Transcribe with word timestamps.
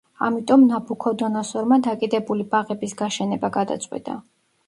ამიტომ 0.27 0.61
ნაბუქოდონოსორმა 0.69 1.77
დაკიდებული 1.89 2.47
ბაღების 2.55 2.97
გაშენება 3.03 3.51
გადაწყვიტა. 3.61 4.19